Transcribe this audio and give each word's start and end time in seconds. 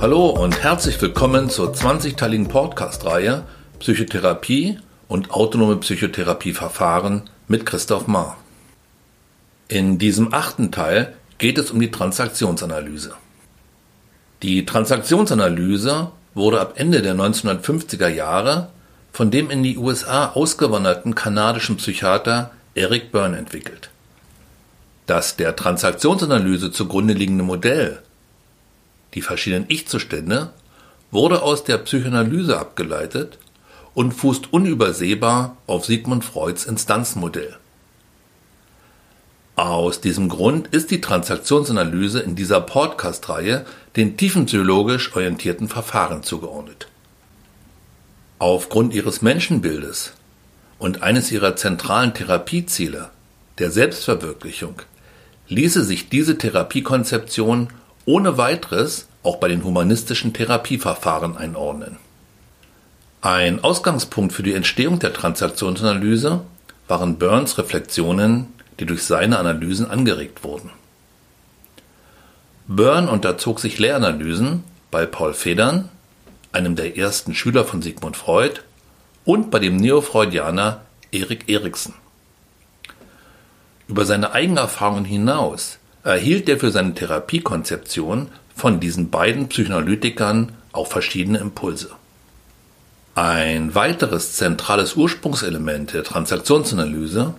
Hallo 0.00 0.30
und 0.30 0.62
herzlich 0.62 1.02
willkommen 1.02 1.50
zur 1.50 1.74
20-teiligen 1.74 2.48
Podcast-Reihe 2.48 3.44
Psychotherapie 3.80 4.78
und 5.08 5.30
autonome 5.30 5.76
Psychotherapieverfahren 5.76 7.28
mit 7.48 7.66
Christoph 7.66 8.06
Mahr. 8.06 8.38
In 9.68 9.98
diesem 9.98 10.32
achten 10.32 10.72
Teil 10.72 11.14
geht 11.36 11.58
es 11.58 11.70
um 11.70 11.78
die 11.78 11.90
Transaktionsanalyse. 11.90 13.12
Die 14.42 14.64
Transaktionsanalyse 14.64 16.12
wurde 16.32 16.62
ab 16.62 16.72
Ende 16.76 17.02
der 17.02 17.14
1950er 17.14 18.08
Jahre 18.08 18.70
von 19.12 19.30
dem 19.30 19.50
in 19.50 19.62
die 19.62 19.76
USA 19.76 20.30
ausgewanderten 20.30 21.14
kanadischen 21.14 21.76
Psychiater 21.76 22.52
Eric 22.74 23.12
Byrne 23.12 23.36
entwickelt. 23.36 23.90
Das 25.04 25.36
der 25.36 25.56
Transaktionsanalyse 25.56 26.72
zugrunde 26.72 27.12
liegende 27.12 27.44
Modell, 27.44 28.00
die 29.14 29.22
verschiedenen 29.22 29.66
Ich-Zustände, 29.68 30.52
wurde 31.10 31.42
aus 31.42 31.64
der 31.64 31.78
Psychoanalyse 31.78 32.58
abgeleitet 32.58 33.38
und 33.94 34.12
fußt 34.12 34.52
unübersehbar 34.52 35.56
auf 35.66 35.84
Sigmund 35.84 36.24
Freuds 36.24 36.64
Instanzenmodell. 36.64 37.56
Aus 39.56 40.00
diesem 40.00 40.28
Grund 40.28 40.68
ist 40.68 40.90
die 40.90 41.00
Transaktionsanalyse 41.00 42.20
in 42.20 42.34
dieser 42.34 42.60
Podcast-Reihe 42.60 43.66
den 43.96 44.16
tiefenpsychologisch 44.16 45.14
orientierten 45.14 45.68
Verfahren 45.68 46.22
zugeordnet. 46.22 46.88
Aufgrund 48.38 48.94
ihres 48.94 49.20
Menschenbildes 49.20 50.12
und 50.78 51.02
eines 51.02 51.30
ihrer 51.30 51.56
zentralen 51.56 52.14
Therapieziele, 52.14 53.10
der 53.58 53.70
Selbstverwirklichung, 53.70 54.80
ließe 55.48 55.84
sich 55.84 56.08
diese 56.08 56.38
Therapiekonzeption 56.38 57.68
ohne 58.06 58.38
weiteres 58.38 59.06
auch 59.22 59.36
bei 59.36 59.48
den 59.48 59.64
humanistischen 59.64 60.32
Therapieverfahren 60.32 61.36
einordnen. 61.36 61.98
Ein 63.22 63.62
Ausgangspunkt 63.62 64.32
für 64.32 64.42
die 64.42 64.54
Entstehung 64.54 64.98
der 64.98 65.12
Transaktionsanalyse 65.12 66.40
waren 66.88 67.18
Burns 67.18 67.58
Reflexionen, 67.58 68.46
die 68.78 68.86
durch 68.86 69.04
seine 69.04 69.38
Analysen 69.38 69.90
angeregt 69.90 70.42
wurden. 70.42 70.70
Byrne 72.66 73.10
unterzog 73.10 73.60
sich 73.60 73.78
Lehranalysen 73.78 74.64
bei 74.90 75.04
Paul 75.04 75.34
Federn, 75.34 75.88
einem 76.52 76.76
der 76.76 76.96
ersten 76.96 77.34
Schüler 77.34 77.64
von 77.64 77.82
Sigmund 77.82 78.16
Freud, 78.16 78.60
und 79.24 79.50
bei 79.50 79.58
dem 79.58 79.76
Neofreudianer 79.76 80.80
Erik 81.12 81.48
Erikson. 81.48 81.94
Über 83.86 84.04
seine 84.04 84.32
Eigenerfahrungen 84.32 85.04
hinaus 85.04 85.79
erhielt 86.04 86.48
er 86.48 86.58
für 86.58 86.70
seine 86.70 86.94
Therapiekonzeption 86.94 88.28
von 88.54 88.80
diesen 88.80 89.10
beiden 89.10 89.48
Psychoanalytikern 89.48 90.52
auch 90.72 90.86
verschiedene 90.86 91.38
Impulse. 91.38 91.90
Ein 93.14 93.74
weiteres 93.74 94.34
zentrales 94.34 94.96
Ursprungselement 94.96 95.92
der 95.92 96.04
Transaktionsanalyse 96.04 97.34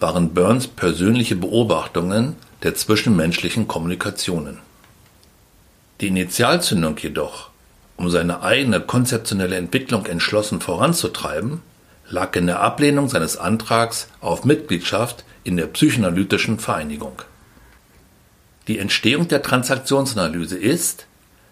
waren 0.00 0.32
Burns 0.32 0.68
persönliche 0.68 1.36
Beobachtungen 1.36 2.36
der 2.62 2.74
zwischenmenschlichen 2.74 3.66
Kommunikationen. 3.66 4.58
Die 6.00 6.06
Initialzündung 6.06 6.96
jedoch, 6.98 7.50
um 7.96 8.08
seine 8.08 8.42
eigene 8.42 8.80
konzeptionelle 8.80 9.56
Entwicklung 9.56 10.06
entschlossen 10.06 10.60
voranzutreiben, 10.60 11.62
lag 12.08 12.34
in 12.36 12.46
der 12.46 12.60
Ablehnung 12.60 13.08
seines 13.08 13.36
Antrags 13.36 14.08
auf 14.20 14.44
Mitgliedschaft 14.44 15.24
in 15.42 15.56
der 15.56 15.66
psychoanalytischen 15.66 16.58
Vereinigung. 16.58 17.22
Die 18.68 18.78
Entstehung 18.78 19.28
der 19.28 19.42
Transaktionsanalyse 19.42 20.58
ist, 20.58 21.06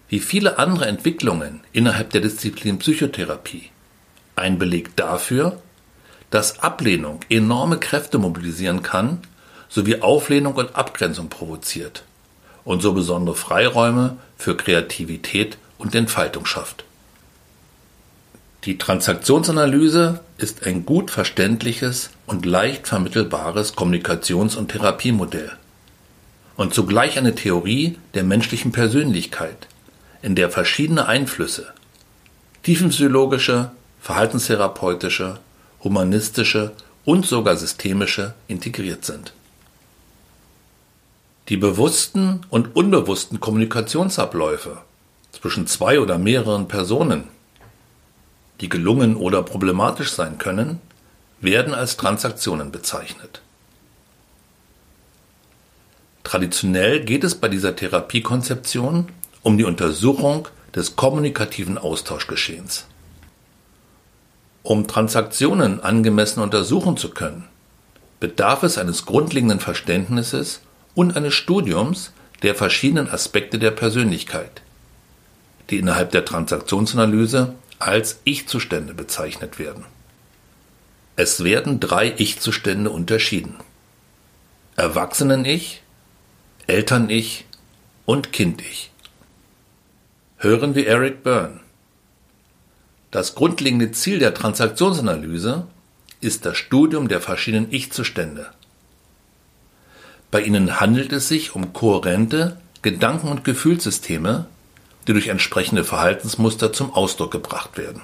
wie 0.07 0.19
viele 0.19 0.59
andere 0.59 0.85
Entwicklungen 0.85 1.61
innerhalb 1.73 2.11
der 2.11 2.21
Disziplin 2.21 2.77
Psychotherapie, 2.77 3.71
ein 4.35 4.59
Beleg 4.59 4.95
dafür, 4.95 5.59
dass 6.29 6.59
Ablehnung 6.59 7.21
enorme 7.27 7.79
Kräfte 7.79 8.19
mobilisieren 8.19 8.83
kann, 8.83 9.21
sowie 9.67 10.01
Auflehnung 10.01 10.53
und 10.53 10.75
Abgrenzung 10.75 11.29
provoziert 11.29 12.03
und 12.63 12.83
so 12.83 12.93
besondere 12.93 13.35
Freiräume 13.35 14.17
für 14.37 14.55
Kreativität 14.55 15.57
und 15.79 15.95
Entfaltung 15.95 16.45
schafft. 16.45 16.85
Die 18.65 18.77
Transaktionsanalyse 18.77 20.19
ist 20.37 20.67
ein 20.67 20.85
gut 20.85 21.09
verständliches 21.09 22.11
und 22.27 22.45
leicht 22.45 22.87
vermittelbares 22.87 23.75
Kommunikations- 23.75 24.55
und 24.55 24.69
Therapiemodell 24.69 25.57
und 26.57 26.73
zugleich 26.73 27.17
eine 27.17 27.35
Theorie 27.35 27.97
der 28.15 28.23
menschlichen 28.23 28.71
Persönlichkeit, 28.71 29.67
in 30.21 30.35
der 30.35 30.49
verschiedene 30.49 31.05
Einflüsse, 31.07 31.71
tiefenpsychologische, 32.63 33.71
verhaltenstherapeutische, 34.01 35.39
humanistische 35.83 36.73
und 37.05 37.25
sogar 37.25 37.55
systemische 37.55 38.33
integriert 38.47 39.05
sind. 39.05 39.33
Die 41.47 41.57
bewussten 41.57 42.41
und 42.49 42.75
unbewussten 42.75 43.39
Kommunikationsabläufe 43.39 44.79
zwischen 45.31 45.67
zwei 45.67 45.99
oder 45.99 46.17
mehreren 46.17 46.67
Personen, 46.67 47.25
die 48.59 48.67
gelungen 48.67 49.15
oder 49.15 49.43
problematisch 49.43 50.11
sein 50.11 50.39
können, 50.39 50.81
werden 51.39 51.73
als 51.75 51.95
Transaktionen 51.95 52.71
bezeichnet. 52.71 53.41
Traditionell 56.27 57.05
geht 57.05 57.23
es 57.23 57.35
bei 57.35 57.47
dieser 57.47 57.73
Therapiekonzeption 57.73 59.07
um 59.43 59.57
die 59.57 59.63
Untersuchung 59.63 60.49
des 60.75 60.97
kommunikativen 60.97 61.77
Austauschgeschehens. 61.77 62.85
Um 64.61 64.87
Transaktionen 64.87 65.79
angemessen 65.79 66.41
untersuchen 66.41 66.97
zu 66.97 67.11
können, 67.11 67.45
bedarf 68.19 68.63
es 68.63 68.77
eines 68.77 69.05
grundlegenden 69.05 69.61
Verständnisses 69.61 70.59
und 70.95 71.15
eines 71.15 71.33
Studiums 71.33 72.11
der 72.41 72.55
verschiedenen 72.55 73.09
Aspekte 73.09 73.57
der 73.57 73.71
Persönlichkeit, 73.71 74.61
die 75.69 75.77
innerhalb 75.77 76.11
der 76.11 76.25
Transaktionsanalyse 76.25 77.55
als 77.79 78.19
Ich-Zustände 78.25 78.93
bezeichnet 78.93 79.59
werden. 79.59 79.85
Es 81.15 81.45
werden 81.45 81.79
drei 81.79 82.13
Ich-Zustände 82.17 82.89
unterschieden. 82.89 83.55
Erwachsenen-Ich, 84.75 85.83
Eltern-Ich 86.67 87.45
und 88.05 88.33
Kind-Ich. 88.33 88.91
Hören 90.35 90.75
wir 90.75 90.85
Eric 90.85 91.23
Byrne. 91.23 91.61
Das 93.09 93.35
grundlegende 93.35 93.93
Ziel 93.93 94.19
der 94.19 94.33
Transaktionsanalyse 94.33 95.65
ist 96.19 96.45
das 96.45 96.57
Studium 96.57 97.07
der 97.07 97.21
verschiedenen 97.21 97.71
Ich-Zustände. 97.71 98.47
Bei 100.29 100.41
ihnen 100.41 100.81
handelt 100.81 101.13
es 101.13 101.29
sich 101.29 101.55
um 101.55 101.71
kohärente 101.71 102.57
Gedanken- 102.81 103.29
und 103.29 103.45
Gefühlssysteme, 103.45 104.47
die 105.07 105.13
durch 105.13 105.29
entsprechende 105.29 105.85
Verhaltensmuster 105.85 106.73
zum 106.73 106.93
Ausdruck 106.93 107.31
gebracht 107.31 107.77
werden. 107.77 108.01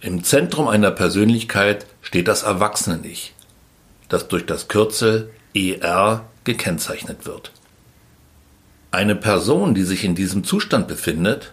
Im 0.00 0.24
Zentrum 0.24 0.66
einer 0.66 0.92
Persönlichkeit 0.92 1.84
steht 2.00 2.26
das 2.26 2.42
Erwachsenen-Ich, 2.42 3.34
das 4.08 4.28
durch 4.28 4.46
das 4.46 4.68
Kürzel 4.68 5.30
ER 5.54 6.24
gekennzeichnet 6.44 7.26
wird. 7.26 7.52
Eine 8.90 9.14
Person, 9.14 9.74
die 9.74 9.84
sich 9.84 10.04
in 10.04 10.14
diesem 10.14 10.44
Zustand 10.44 10.88
befindet, 10.88 11.52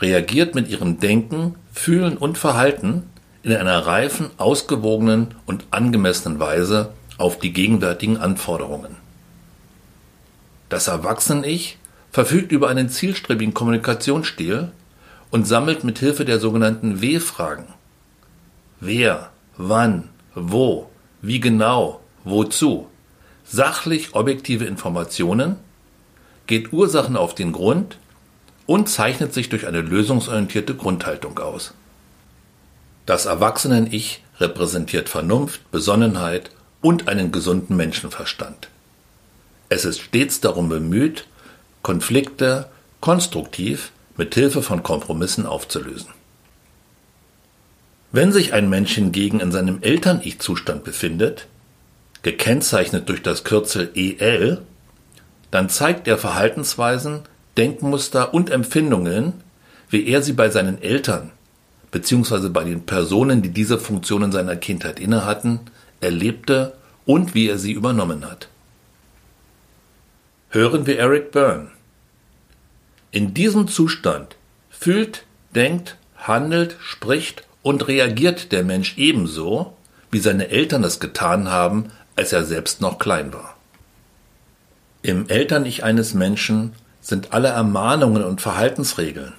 reagiert 0.00 0.54
mit 0.54 0.68
ihrem 0.68 1.00
Denken, 1.00 1.54
Fühlen 1.72 2.18
und 2.18 2.36
Verhalten 2.36 3.04
in 3.42 3.52
einer 3.54 3.86
reifen, 3.86 4.30
ausgewogenen 4.36 5.34
und 5.46 5.64
angemessenen 5.70 6.38
Weise 6.38 6.92
auf 7.18 7.38
die 7.38 7.52
gegenwärtigen 7.52 8.18
Anforderungen. 8.18 8.96
Das 10.68 10.88
Erwachsenen-Ich 10.88 11.78
verfügt 12.10 12.52
über 12.52 12.68
einen 12.68 12.88
zielstrebigen 12.88 13.54
Kommunikationsstil 13.54 14.72
und 15.30 15.46
sammelt 15.46 15.84
mit 15.84 15.98
Hilfe 15.98 16.24
der 16.24 16.38
sogenannten 16.38 17.00
W-Fragen 17.00 17.66
Wer, 18.80 19.30
wann, 19.56 20.08
wo, 20.34 20.90
wie 21.20 21.40
genau, 21.40 22.00
wozu 22.24 22.88
sachlich 23.44 24.14
objektive 24.14 24.64
Informationen, 24.64 25.56
geht 26.46 26.72
Ursachen 26.72 27.16
auf 27.16 27.34
den 27.34 27.52
Grund 27.52 27.98
und 28.66 28.88
zeichnet 28.88 29.32
sich 29.32 29.48
durch 29.48 29.66
eine 29.66 29.80
lösungsorientierte 29.80 30.74
Grundhaltung 30.74 31.38
aus. 31.38 31.74
Das 33.06 33.26
Erwachsenen-Ich 33.26 34.22
repräsentiert 34.38 35.08
Vernunft, 35.08 35.70
Besonnenheit 35.70 36.50
und 36.80 37.08
einen 37.08 37.32
gesunden 37.32 37.76
Menschenverstand. 37.76 38.68
Es 39.68 39.84
ist 39.84 40.00
stets 40.00 40.40
darum 40.40 40.68
bemüht, 40.68 41.26
Konflikte 41.82 42.68
konstruktiv 43.00 43.90
mit 44.16 44.34
Hilfe 44.34 44.62
von 44.62 44.82
Kompromissen 44.82 45.46
aufzulösen. 45.46 46.10
Wenn 48.12 48.30
sich 48.30 48.52
ein 48.52 48.68
Mensch 48.68 48.94
hingegen 48.94 49.40
in 49.40 49.50
seinem 49.50 49.80
Eltern-Ich-Zustand 49.80 50.84
befindet, 50.84 51.46
gekennzeichnet 52.22 53.08
durch 53.08 53.22
das 53.22 53.44
Kürzel 53.44 53.90
EL, 53.94 54.62
dann 55.50 55.68
zeigt 55.68 56.08
er 56.08 56.18
Verhaltensweisen, 56.18 57.20
Denkmuster 57.56 58.32
und 58.32 58.50
Empfindungen, 58.50 59.34
wie 59.90 60.06
er 60.06 60.22
sie 60.22 60.32
bei 60.32 60.48
seinen 60.48 60.80
Eltern 60.80 61.32
bzw. 61.92 62.48
bei 62.48 62.64
den 62.64 62.84
Personen, 62.84 63.42
die 63.42 63.50
diese 63.50 63.78
Funktion 63.78 64.24
in 64.24 64.32
seiner 64.32 64.56
Kindheit 64.56 64.98
innehatten, 64.98 65.60
erlebte 66.00 66.74
und 67.04 67.34
wie 67.34 67.48
er 67.48 67.58
sie 67.58 67.72
übernommen 67.72 68.28
hat. 68.28 68.48
Hören 70.48 70.86
wir 70.86 70.98
Eric 70.98 71.30
Byrne. 71.30 71.68
In 73.10 73.34
diesem 73.34 73.68
Zustand 73.68 74.36
fühlt, 74.70 75.24
denkt, 75.54 75.96
handelt, 76.16 76.76
spricht 76.80 77.44
und 77.62 77.86
reagiert 77.86 78.52
der 78.52 78.64
Mensch 78.64 78.96
ebenso, 78.96 79.76
wie 80.10 80.18
seine 80.18 80.48
Eltern 80.48 80.84
es 80.84 80.98
getan 80.98 81.48
haben, 81.48 81.90
als 82.16 82.32
er 82.32 82.44
selbst 82.44 82.80
noch 82.80 82.98
klein 82.98 83.32
war. 83.32 83.56
Im 85.02 85.28
Eltern-Ich 85.28 85.82
eines 85.84 86.14
Menschen 86.14 86.72
sind 87.00 87.32
alle 87.32 87.48
Ermahnungen 87.48 88.22
und 88.22 88.40
Verhaltensregeln, 88.40 89.32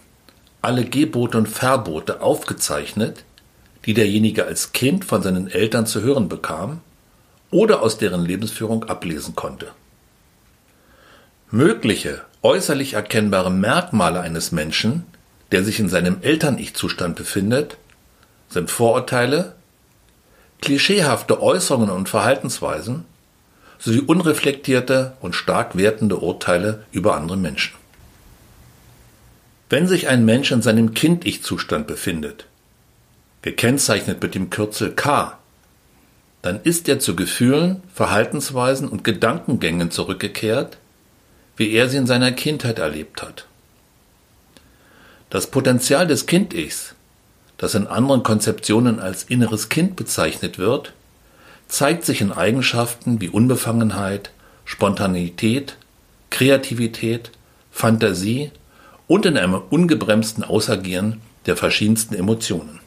alle 0.62 0.86
Gebote 0.86 1.38
und 1.38 1.48
Verbote 1.48 2.22
aufgezeichnet, 2.22 3.24
die 3.86 3.94
derjenige 3.94 4.46
als 4.46 4.74
Kind 4.74 5.06
von 5.06 5.22
seinen 5.22 5.50
Eltern 5.50 5.86
zu 5.86 6.02
hören 6.02 6.30
bekam 6.30 6.82
oder 7.52 7.82
aus 7.82 7.98
deren 7.98 8.26
Lebensführung 8.26 8.86
ablesen 8.86 9.36
konnte. 9.36 9.68
Mögliche 11.52 12.22
äußerlich 12.42 12.94
erkennbare 12.94 13.52
Merkmale 13.52 14.20
eines 14.22 14.52
Menschen, 14.52 15.06
der 15.52 15.64
sich 15.64 15.80
in 15.80 15.88
seinem 15.88 16.18
Eltern-Ich-Zustand 16.22 17.16
befindet, 17.16 17.78
sind 18.50 18.72
Vorurteile, 18.72 19.56
klischeehafte 20.64 21.42
Äußerungen 21.42 21.90
und 21.90 22.08
Verhaltensweisen 22.08 23.04
sowie 23.80 24.00
unreflektierte 24.00 25.18
und 25.20 25.36
stark 25.36 25.76
wertende 25.78 26.18
Urteile 26.18 26.86
über 26.94 27.18
andere 27.18 27.36
Menschen. 27.36 27.76
Wenn 29.70 29.88
sich 29.88 30.08
ein 30.08 30.24
Mensch 30.24 30.54
in 30.54 30.62
seinem 30.62 30.94
Kind-Ich-Zustand 30.94 31.86
befindet, 31.86 32.46
gekennzeichnet 33.42 34.24
mit 34.24 34.36
dem 34.36 34.50
Kürzel 34.50 34.94
K, 34.94 35.38
dann 36.42 36.62
ist 36.64 36.88
er 36.88 37.00
zu 37.00 37.18
Gefühlen, 37.18 37.84
Verhaltensweisen 37.94 38.88
und 38.88 39.04
Gedankengängen 39.04 39.92
zurückgekehrt, 39.92 40.78
wie 41.58 41.72
er 41.72 41.90
sie 41.90 41.98
in 41.98 42.08
seiner 42.08 42.32
Kindheit 42.32 42.80
erlebt 42.80 43.22
hat. 43.22 43.48
Das 45.30 45.48
Potenzial 45.48 46.08
des 46.08 46.26
Kind-Ichs, 46.26 46.96
das 47.64 47.76
in 47.76 47.88
anderen 47.88 48.24
Konzeptionen 48.24 49.00
als 49.00 49.24
inneres 49.24 49.70
Kind 49.70 49.96
bezeichnet 49.96 50.60
wird, 50.60 50.92
zeigt 51.70 52.04
sich 52.04 52.20
in 52.20 52.34
Eigenschaften 52.34 53.22
wie 53.22 53.30
Unbefangenheit, 53.30 54.32
Spontanität, 54.66 55.78
Kreativität, 56.30 57.32
Fantasie 57.72 58.52
und 59.08 59.26
in 59.26 59.38
einem 59.38 59.62
ungebremsten 59.70 60.44
Ausagieren 60.44 61.22
der 61.46 61.56
verschiedensten 61.56 62.16
Emotionen. 62.16 62.82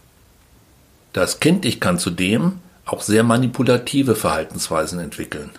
Das 1.15 1.41
Kind-Ich 1.41 1.81
kann 1.81 1.99
zudem 1.99 2.59
auch 2.85 3.01
sehr 3.01 3.23
manipulative 3.23 4.15
Verhaltensweisen 4.15 4.99
entwickeln. 4.99 5.53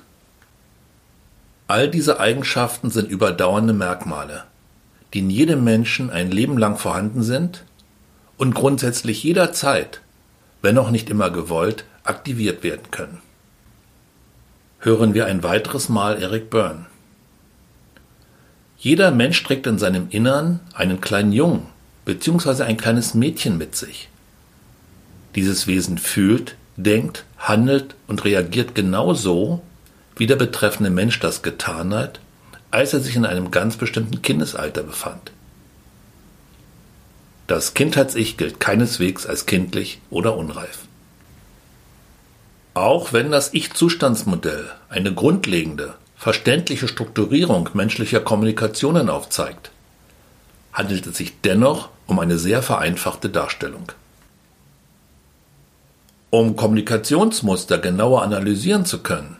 All 1.66 1.90
diese 1.90 2.20
Eigenschaften 2.20 2.92
sind 2.92 3.10
überdauernde 3.10 3.74
Merkmale, 3.74 4.44
die 5.16 5.20
in 5.20 5.32
jedem 5.32 5.64
Menschen 5.64 6.12
ein 6.12 6.30
Leben 6.30 6.60
lang 6.60 6.78
vorhanden 6.78 7.24
sind 7.24 7.64
und 8.38 8.54
grundsätzlich 8.56 9.24
jederzeit, 9.24 10.02
wenn 10.62 10.78
auch 10.78 10.92
nicht 10.92 11.10
immer 11.10 11.30
gewollt, 11.30 11.86
aktiviert 12.04 12.64
werden 12.64 12.92
können. 12.92 13.20
Hören 14.80 15.14
wir 15.14 15.26
ein 15.26 15.44
weiteres 15.44 15.90
Mal 15.90 16.22
Eric 16.22 16.50
Byrne. 16.50 16.86
Jeder 18.78 19.12
Mensch 19.12 19.44
trägt 19.44 19.66
in 19.66 19.80
seinem 19.80 20.08
Innern 20.10 20.60
einen 20.74 21.02
kleinen 21.02 21.32
Jungen 21.32 21.66
bzw. 22.06 22.64
ein 22.64 22.78
kleines 22.78 23.16
Mädchen 23.16 23.58
mit 23.58 23.76
sich. 23.76 24.08
Dieses 25.36 25.68
Wesen 25.68 25.98
fühlt, 25.98 26.56
denkt, 26.78 27.26
handelt 27.38 27.96
und 28.08 28.24
reagiert 28.24 28.76
genau 28.76 29.14
so, 29.14 29.62
wie 30.16 30.28
der 30.28 30.36
betreffende 30.36 30.90
Mensch 30.90 31.20
das 31.20 31.42
getan 31.42 31.94
hat, 31.94 32.20
als 32.72 32.94
er 32.94 33.00
sich 33.00 33.16
in 33.16 33.26
einem 33.26 33.52
ganz 33.52 33.78
bestimmten 33.78 34.22
Kindesalter 34.22 34.84
befand. 34.84 35.32
Das 37.48 37.74
Kindheits-Ich 37.74 38.36
gilt 38.36 38.60
keineswegs 38.60 39.26
als 39.26 39.46
kindlich 39.46 40.02
oder 40.10 40.36
unreif. 40.36 40.80
Auch 42.74 43.14
wenn 43.14 43.32
das 43.32 43.54
Ich-Zustandsmodell 43.54 44.70
eine 44.90 45.14
grundlegende, 45.14 45.96
verständliche 46.18 46.90
Strukturierung 46.90 47.70
menschlicher 47.74 48.20
Kommunikationen 48.20 49.10
aufzeigt, 49.10 49.72
handelt 50.74 51.08
es 51.08 51.18
sich 51.18 51.42
dennoch 51.42 51.90
um 52.06 52.20
eine 52.20 52.38
sehr 52.38 52.62
vereinfachte 52.62 53.30
Darstellung. 53.30 53.92
Um 56.30 56.58
Kommunikationsmuster 56.58 57.78
genauer 57.78 58.24
analysieren 58.24 58.86
zu 58.86 59.00
können, 59.00 59.38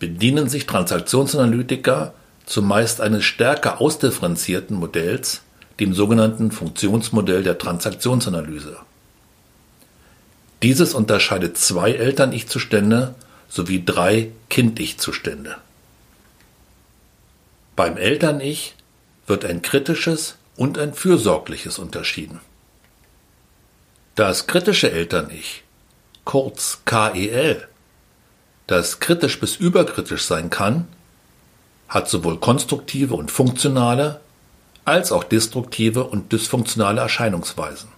bedienen 0.00 0.48
sich 0.48 0.66
Transaktionsanalytiker 0.66 2.12
zumeist 2.44 3.00
eines 3.00 3.24
stärker 3.24 3.80
ausdifferenzierten 3.80 4.76
Modells, 4.76 5.42
dem 5.80 5.94
sogenannten 5.94 6.52
Funktionsmodell 6.52 7.42
der 7.42 7.58
Transaktionsanalyse. 7.58 8.76
Dieses 10.62 10.94
unterscheidet 10.94 11.56
zwei 11.56 11.92
Eltern-Ich-Zustände 11.92 13.14
sowie 13.48 13.82
drei 13.84 14.30
Kind-Ich-Zustände. 14.50 15.56
Beim 17.76 17.96
Eltern-Ich 17.96 18.74
wird 19.26 19.46
ein 19.46 19.62
kritisches 19.62 20.36
und 20.56 20.76
ein 20.76 20.92
fürsorgliches 20.92 21.78
unterschieden. 21.78 22.40
Das 24.16 24.46
kritische 24.46 24.92
Eltern-Ich, 24.92 25.62
kurz 26.24 26.80
KEL, 26.84 27.66
das 28.66 29.00
kritisch 29.00 29.40
bis 29.40 29.56
überkritisch 29.56 30.24
sein 30.24 30.50
kann, 30.50 30.86
hat 31.88 32.08
sowohl 32.08 32.38
konstruktive 32.38 33.14
und 33.14 33.30
funktionale 33.30 34.20
als 34.90 35.12
auch 35.12 35.22
destruktive 35.22 36.02
und 36.02 36.32
dysfunktionale 36.32 37.00
Erscheinungsweisen. 37.00 37.90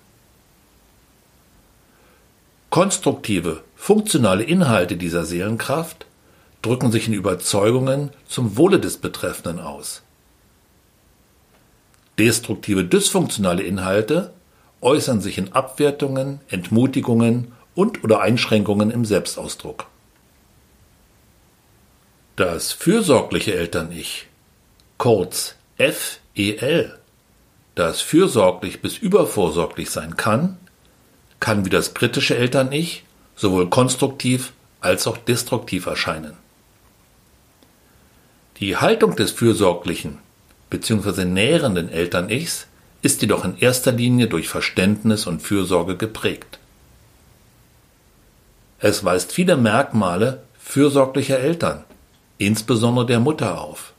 Konstruktive, 2.68 3.64
funktionale 3.76 4.44
Inhalte 4.44 4.98
dieser 4.98 5.24
Seelenkraft 5.24 6.04
drücken 6.60 6.92
sich 6.92 7.08
in 7.08 7.14
Überzeugungen 7.14 8.10
zum 8.28 8.58
Wohle 8.58 8.78
des 8.78 8.98
Betreffenden 8.98 9.58
aus. 9.58 10.02
Destruktive, 12.18 12.84
dysfunktionale 12.84 13.62
Inhalte 13.62 14.34
äußern 14.82 15.22
sich 15.22 15.38
in 15.38 15.54
Abwertungen, 15.54 16.40
Entmutigungen 16.50 17.52
und 17.74 18.04
oder 18.04 18.20
Einschränkungen 18.20 18.90
im 18.90 19.06
Selbstausdruck. 19.06 19.86
Das 22.36 22.72
fürsorgliche 22.72 23.54
Eltern-Ich, 23.54 24.26
kurz 24.98 25.54
FEL, 26.34 26.98
das 27.74 28.00
fürsorglich 28.00 28.80
bis 28.80 28.98
übervorsorglich 28.98 29.90
sein 29.90 30.16
kann, 30.16 30.58
kann 31.40 31.64
wie 31.64 31.70
das 31.70 31.94
kritische 31.94 32.36
Eltern-Ich 32.36 33.04
sowohl 33.36 33.68
konstruktiv 33.68 34.52
als 34.80 35.06
auch 35.06 35.18
destruktiv 35.18 35.86
erscheinen. 35.86 36.36
Die 38.58 38.76
Haltung 38.76 39.16
des 39.16 39.32
fürsorglichen 39.32 40.18
bzw. 40.70 41.24
nährenden 41.24 41.88
Eltern-Ichs 41.88 42.66
ist 43.02 43.20
jedoch 43.20 43.44
in 43.44 43.58
erster 43.58 43.92
Linie 43.92 44.28
durch 44.28 44.48
Verständnis 44.48 45.26
und 45.26 45.42
Fürsorge 45.42 45.96
geprägt. 45.96 46.58
Es 48.78 49.04
weist 49.04 49.32
viele 49.32 49.56
Merkmale 49.56 50.42
fürsorglicher 50.58 51.38
Eltern, 51.38 51.84
insbesondere 52.38 53.06
der 53.06 53.20
Mutter 53.20 53.60
auf. 53.60 53.91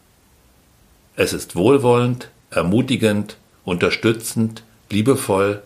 Es 1.15 1.34
ist 1.34 1.55
wohlwollend, 1.55 2.29
ermutigend, 2.50 3.38
unterstützend, 3.65 4.63
liebevoll, 4.89 5.62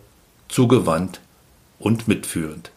zugewandt 0.49 1.19
und 1.79 2.07
mitfühlend. 2.07 2.71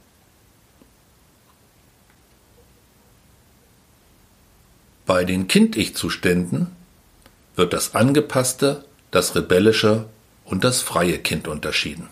Bei 5.06 5.24
den 5.24 5.48
Kind-Ich-Zuständen 5.48 6.68
wird 7.56 7.72
das 7.72 7.96
angepasste, 7.96 8.84
das 9.10 9.34
rebellische 9.34 10.06
und 10.44 10.62
das 10.62 10.82
freie 10.82 11.18
Kind 11.18 11.48
unterschieden. 11.48 12.08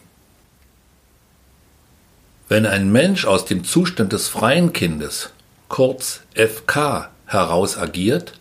Wenn 2.49 2.67
ein 2.67 2.91
Mensch 2.91 3.25
aus 3.25 3.45
dem 3.45 3.63
Zustand 3.63 4.13
des 4.13 4.27
freien 4.29 4.73
Kindes, 4.73 5.31
kurz 5.69 6.23
FK, 6.35 7.11
heraus 7.27 7.77
agiert, 7.77 8.33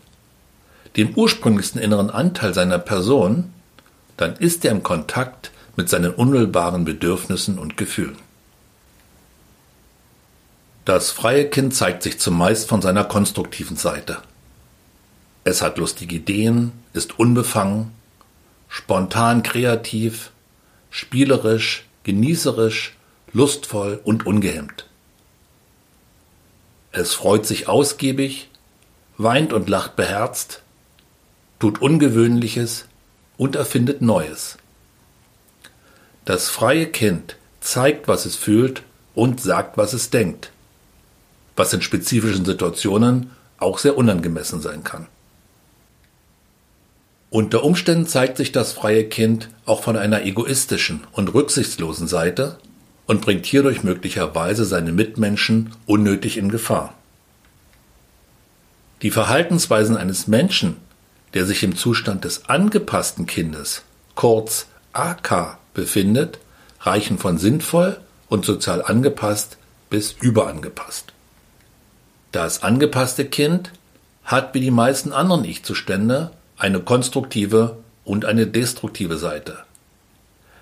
dem 0.98 1.14
ursprünglichsten 1.14 1.80
inneren 1.80 2.10
Anteil 2.10 2.52
seiner 2.52 2.78
Person, 2.78 3.54
dann 4.16 4.34
ist 4.36 4.64
er 4.64 4.72
im 4.72 4.82
Kontakt 4.82 5.52
mit 5.76 5.88
seinen 5.88 6.12
unmittelbaren 6.12 6.84
Bedürfnissen 6.84 7.56
und 7.56 7.76
Gefühlen. 7.76 8.16
Das 10.84 11.12
freie 11.12 11.48
Kind 11.48 11.74
zeigt 11.74 12.02
sich 12.02 12.18
zumeist 12.18 12.68
von 12.68 12.82
seiner 12.82 13.04
konstruktiven 13.04 13.76
Seite. 13.76 14.18
Es 15.44 15.62
hat 15.62 15.78
lustige 15.78 16.16
Ideen, 16.16 16.72
ist 16.94 17.18
unbefangen, 17.18 17.92
spontan 18.68 19.44
kreativ, 19.44 20.32
spielerisch, 20.90 21.86
genießerisch, 22.02 22.96
lustvoll 23.32 24.00
und 24.02 24.26
ungehemmt. 24.26 24.86
Es 26.90 27.14
freut 27.14 27.46
sich 27.46 27.68
ausgiebig, 27.68 28.48
weint 29.16 29.52
und 29.52 29.68
lacht 29.68 29.94
beherzt, 29.94 30.62
tut 31.58 31.80
Ungewöhnliches 31.80 32.86
und 33.36 33.56
erfindet 33.56 34.02
Neues. 34.02 34.58
Das 36.24 36.48
freie 36.48 36.86
Kind 36.86 37.36
zeigt, 37.60 38.06
was 38.08 38.26
es 38.26 38.36
fühlt 38.36 38.82
und 39.14 39.40
sagt, 39.40 39.76
was 39.76 39.92
es 39.92 40.10
denkt, 40.10 40.52
was 41.56 41.72
in 41.72 41.82
spezifischen 41.82 42.44
Situationen 42.44 43.30
auch 43.58 43.78
sehr 43.78 43.96
unangemessen 43.96 44.60
sein 44.60 44.84
kann. 44.84 45.06
Unter 47.30 47.62
Umständen 47.62 48.06
zeigt 48.06 48.38
sich 48.38 48.52
das 48.52 48.72
freie 48.72 49.04
Kind 49.04 49.50
auch 49.66 49.82
von 49.82 49.96
einer 49.96 50.24
egoistischen 50.24 51.04
und 51.12 51.34
rücksichtslosen 51.34 52.08
Seite 52.08 52.58
und 53.06 53.20
bringt 53.20 53.44
hierdurch 53.44 53.82
möglicherweise 53.82 54.64
seine 54.64 54.92
Mitmenschen 54.92 55.74
unnötig 55.86 56.38
in 56.38 56.50
Gefahr. 56.50 56.94
Die 59.02 59.10
Verhaltensweisen 59.10 59.96
eines 59.96 60.26
Menschen, 60.26 60.76
der 61.34 61.44
sich 61.44 61.62
im 61.62 61.76
Zustand 61.76 62.24
des 62.24 62.48
angepassten 62.48 63.26
Kindes, 63.26 63.82
kurz 64.14 64.66
AK, 64.92 65.58
befindet, 65.74 66.38
reichen 66.80 67.18
von 67.18 67.38
sinnvoll 67.38 67.98
und 68.28 68.44
sozial 68.44 68.82
angepasst 68.82 69.58
bis 69.90 70.12
überangepasst. 70.12 71.12
Das 72.32 72.62
angepasste 72.62 73.24
Kind 73.24 73.72
hat 74.24 74.54
wie 74.54 74.60
die 74.60 74.70
meisten 74.70 75.12
anderen 75.12 75.44
Ich-Zustände 75.44 76.30
eine 76.58 76.80
konstruktive 76.80 77.78
und 78.04 78.24
eine 78.24 78.46
destruktive 78.46 79.16
Seite. 79.16 79.58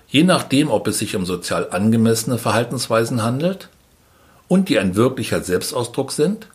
Je 0.07 0.23
nachdem, 0.23 0.69
ob 0.69 0.87
es 0.87 0.99
sich 0.99 1.15
um 1.15 1.25
sozial 1.25 1.69
angemessene 1.71 2.37
Verhaltensweisen 2.37 3.23
handelt 3.23 3.69
und 4.47 4.69
die 4.69 4.79
ein 4.79 4.95
wirklicher 4.95 5.41
Selbstausdruck 5.41 6.11
sind, 6.11 6.47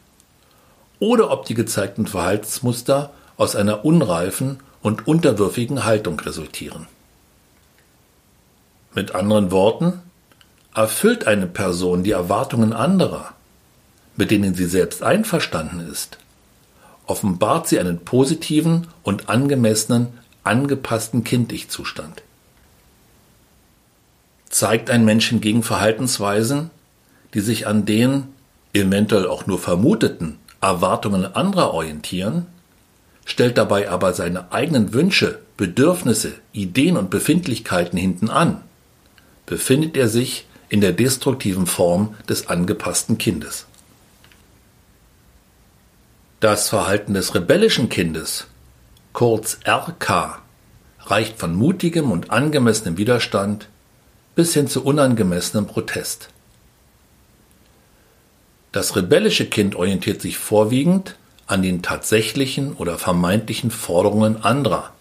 oder 0.99 1.33
ob 1.33 1.47
die 1.47 1.55
gezeigten 1.55 2.07
Verhaltensmuster 2.07 3.11
aus 3.43 3.57
einer 3.57 3.85
unreifen 3.85 4.61
und 4.83 5.09
unterwürfigen 5.09 5.85
Haltung 5.85 6.21
resultieren. 6.21 6.87
Mit 8.95 9.17
anderen 9.17 9.51
Worten, 9.51 10.01
erfüllt 10.73 11.27
eine 11.27 11.49
Person 11.49 12.05
die 12.05 12.13
Erwartungen 12.13 12.73
anderer, 12.73 13.35
mit 14.17 14.31
denen 14.31 14.55
sie 14.55 14.67
selbst 14.67 15.03
einverstanden 15.03 15.81
ist, 15.81 16.19
offenbart 17.07 17.67
sie 17.67 17.81
einen 17.81 18.05
positiven 18.05 18.87
und 19.03 19.29
angemessenen, 19.29 20.21
angepassten 20.45 21.25
Kind-Ich-Zustand. 21.25 22.23
Zeigt 24.51 24.89
ein 24.89 25.05
Mensch 25.05 25.31
hingegen 25.31 25.65
Verhaltensweisen, 25.65 26.71
die 27.35 27.41
sich 27.41 27.67
an 27.67 27.87
den, 27.87 28.29
eventuell 28.73 29.27
auch 29.27 29.49
nur 29.49 29.59
vermuteten, 29.59 30.39
Erwartungen 30.61 31.25
anderer 31.35 31.75
orientieren, 31.75 32.47
stellt 33.33 33.57
dabei 33.57 33.89
aber 33.89 34.13
seine 34.13 34.53
eigenen 34.53 34.93
Wünsche, 34.93 35.39
Bedürfnisse, 35.57 36.35
Ideen 36.53 36.99
und 36.99 37.09
Befindlichkeiten 37.09 37.99
hinten 37.99 38.29
an, 38.29 38.61
befindet 39.47 39.97
er 39.97 40.09
sich 40.09 40.47
in 40.69 40.83
der 40.83 40.93
destruktiven 40.93 41.67
Form 41.67 42.15
des 42.29 42.49
angepassten 42.49 43.17
Kindes. 43.17 43.67
Das 46.41 46.69
Verhalten 46.69 47.15
des 47.15 47.35
rebellischen 47.35 47.89
Kindes, 47.89 48.49
kurz 49.15 49.61
RK, 49.67 50.43
reicht 51.01 51.39
von 51.39 51.55
mutigem 51.55 52.11
und 52.11 52.31
angemessenem 52.31 52.99
Widerstand 52.99 53.69
bis 54.35 54.53
hin 54.53 54.69
zu 54.69 54.85
unangemessenem 54.85 55.67
Protest. 55.67 56.29
Das 58.73 58.95
rebellische 58.95 59.47
Kind 59.47 59.75
orientiert 59.75 60.21
sich 60.21 60.37
vorwiegend 60.37 61.17
an 61.47 61.63
den 61.63 61.83
tatsächlichen 61.83 62.75
oder 62.75 62.99
vermeintlichen 62.99 63.71
Forderungen 63.71 64.43
anderer, 64.43 64.93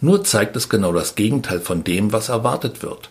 nur 0.00 0.24
zeigt 0.24 0.56
es 0.56 0.68
genau 0.68 0.92
das 0.92 1.14
Gegenteil 1.14 1.60
von 1.60 1.84
dem, 1.84 2.12
was 2.12 2.28
erwartet 2.28 2.82
wird. 2.82 3.10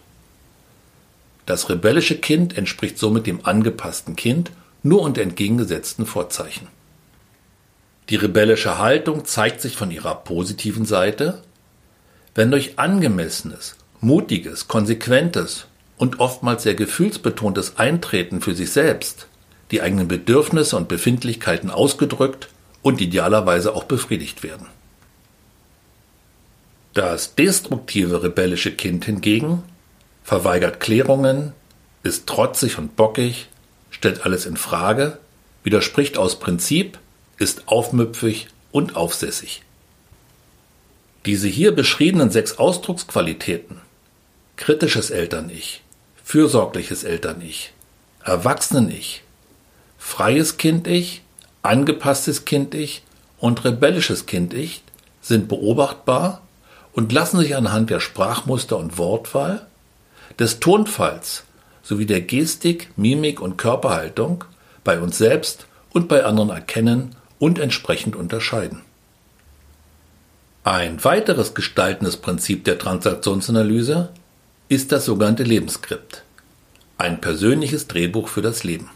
Das 1.45 1.69
rebellische 1.69 2.17
Kind 2.17 2.57
entspricht 2.57 2.97
somit 2.97 3.27
dem 3.27 3.45
angepassten 3.45 4.15
Kind 4.15 4.51
nur 4.83 5.01
unter 5.01 5.21
entgegengesetzten 5.21 6.05
Vorzeichen. 6.05 6.67
Die 8.09 8.15
rebellische 8.15 8.77
Haltung 8.77 9.25
zeigt 9.25 9.61
sich 9.61 9.75
von 9.75 9.91
ihrer 9.91 10.15
positiven 10.15 10.85
Seite, 10.85 11.41
wenn 12.35 12.51
durch 12.51 12.79
angemessenes, 12.79 13.75
mutiges, 13.99 14.67
konsequentes 14.67 15.65
und 15.97 16.19
oftmals 16.19 16.63
sehr 16.63 16.75
gefühlsbetontes 16.75 17.77
Eintreten 17.77 18.41
für 18.41 18.55
sich 18.55 18.71
selbst 18.71 19.27
die 19.71 19.81
eigenen 19.81 20.07
Bedürfnisse 20.07 20.75
und 20.75 20.89
Befindlichkeiten 20.89 21.69
ausgedrückt 21.69 22.49
und 22.81 23.01
idealerweise 23.01 23.73
auch 23.75 23.83
befriedigt 23.83 24.43
werden. 24.43 24.67
Das 26.93 27.35
destruktive 27.35 28.23
rebellische 28.23 28.71
Kind 28.71 29.05
hingegen 29.05 29.63
verweigert 30.23 30.79
Klärungen, 30.79 31.53
ist 32.03 32.27
trotzig 32.27 32.77
und 32.77 32.95
bockig, 32.95 33.47
stellt 33.91 34.25
alles 34.25 34.45
in 34.45 34.57
Frage, 34.57 35.19
widerspricht 35.63 36.17
aus 36.17 36.39
Prinzip 36.39 36.97
ist 37.37 37.67
aufmüpfig 37.67 38.47
und 38.71 38.95
aufsässig. 38.95 39.63
Diese 41.25 41.47
hier 41.47 41.73
beschriebenen 41.73 42.31
sechs 42.31 42.57
Ausdrucksqualitäten 42.57 43.81
kritisches 44.61 45.09
Eltern-Ich, 45.09 45.81
fürsorgliches 46.23 47.03
Eltern-Ich, 47.03 47.73
Erwachsenen-Ich, 48.23 49.23
freies 49.97 50.57
Kind-Ich, 50.57 51.23
angepasstes 51.63 52.45
Kind-Ich 52.45 53.03
und 53.39 53.63
rebellisches 53.65 54.25
Kind-Ich 54.25 54.83
sind 55.21 55.47
beobachtbar 55.47 56.41
und 56.93 57.11
lassen 57.11 57.39
sich 57.39 57.55
anhand 57.55 57.89
der 57.89 57.99
Sprachmuster 57.99 58.77
und 58.77 58.97
Wortwahl, 58.97 59.65
des 60.39 60.59
Tonfalls 60.59 61.43
sowie 61.83 62.05
der 62.05 62.21
Gestik, 62.21 62.89
Mimik 62.95 63.41
und 63.41 63.57
Körperhaltung 63.57 64.43
bei 64.83 64.99
uns 64.99 65.17
selbst 65.17 65.67
und 65.91 66.07
bei 66.07 66.23
anderen 66.23 66.49
erkennen 66.49 67.15
und 67.39 67.59
entsprechend 67.59 68.15
unterscheiden. 68.15 68.81
Ein 70.63 71.03
weiteres 71.03 71.53
gestaltendes 71.53 72.17
Prinzip 72.17 72.65
der 72.65 72.77
Transaktionsanalyse 72.77 74.09
ist 74.69 74.91
das 74.91 75.05
sogenannte 75.05 75.43
Lebensskript, 75.43 76.23
ein 76.97 77.19
persönliches 77.19 77.87
Drehbuch 77.87 78.27
für 78.27 78.43
das 78.43 78.63
Leben. 78.63 78.89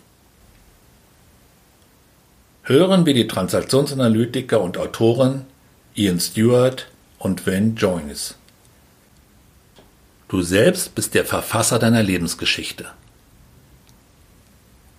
Hören 2.67 3.05
wir 3.05 3.13
die 3.13 3.27
Transaktionsanalytiker 3.27 4.59
und 4.59 4.79
Autoren 4.79 5.45
Ian 5.93 6.19
Stewart 6.19 6.87
und 7.19 7.45
Wayne 7.45 7.75
Joyce. 7.77 8.33
Du 10.29 10.41
selbst 10.41 10.95
bist 10.95 11.13
der 11.13 11.25
Verfasser 11.25 11.77
deiner 11.77 12.01
Lebensgeschichte. 12.01 12.87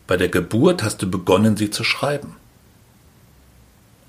Bei 0.06 0.16
der 0.16 0.28
Geburt 0.28 0.85
hast 0.85 1.02
du 1.02 1.11
begonnen, 1.11 1.56
sie 1.56 1.70
zu 1.70 1.82
schreiben. 1.82 2.37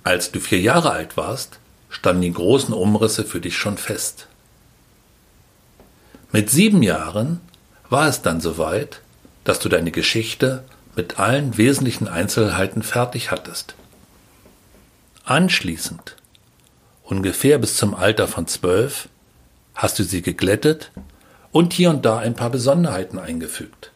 Als 0.03 0.31
du 0.31 0.39
vier 0.39 0.61
Jahre 0.61 0.91
alt 0.91 1.17
warst, 1.17 1.57
standen 1.89 2.21
die 2.21 2.33
großen 2.33 2.75
Umrisse 2.75 3.23
für 3.23 3.41
dich 3.41 3.57
schon 3.57 3.79
fest. 3.79 4.27
Mit 6.31 6.51
sieben 6.51 6.83
Jahren 6.83 7.41
war 7.89 8.07
es 8.07 8.21
dann 8.21 8.39
soweit, 8.39 9.01
dass 9.45 9.57
du 9.57 9.67
deine 9.67 9.89
Geschichte 9.89 10.63
mit 10.97 11.19
allen 11.19 11.57
wesentlichen 11.57 12.07
Einzelheiten 12.07 12.81
fertig 12.81 13.29
hattest. 13.29 13.75
Anschließend, 15.23 16.15
ungefähr 17.03 17.59
bis 17.59 17.77
zum 17.77 17.93
Alter 17.93 18.27
von 18.27 18.47
zwölf, 18.47 19.07
hast 19.75 19.99
du 19.99 20.03
sie 20.03 20.23
geglättet 20.23 20.91
und 21.51 21.71
hier 21.71 21.91
und 21.91 22.03
da 22.03 22.17
ein 22.17 22.33
paar 22.33 22.49
Besonderheiten 22.49 23.19
eingefügt. 23.19 23.91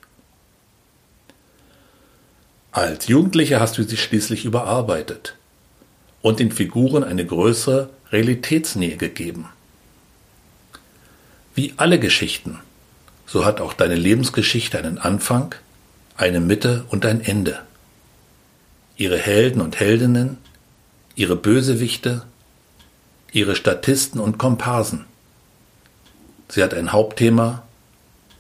Als 2.72 3.08
Jugendlicher 3.08 3.60
hast 3.60 3.80
du 3.80 3.84
sie 3.84 3.98
schließlich 3.98 4.46
überarbeitet 4.46 5.36
und 6.22 6.40
den 6.40 6.52
Figuren 6.52 7.04
eine 7.04 7.26
größere 7.26 7.90
Realitätsnähe 8.12 8.98
gegeben. 8.98 9.50
Wie 11.56 11.74
alle 11.78 12.00
Geschichten, 12.00 12.60
so 13.26 13.44
hat 13.44 13.60
auch 13.60 13.74
deine 13.74 13.96
Lebensgeschichte 13.96 14.78
einen 14.78 15.00
Anfang, 15.00 15.56
eine 16.16 16.40
Mitte 16.40 16.86
und 16.90 17.06
ein 17.06 17.22
Ende. 17.22 17.60
Ihre 18.98 19.18
Helden 19.18 19.62
und 19.62 19.80
Heldinnen, 19.80 20.38
ihre 21.16 21.36
Bösewichte, 21.36 22.24
ihre 23.32 23.56
Statisten 23.56 24.20
und 24.20 24.38
Komparsen. 24.38 25.06
Sie 26.50 26.64
hat 26.64 26.74
ein 26.74 26.92
Hauptthema 26.92 27.64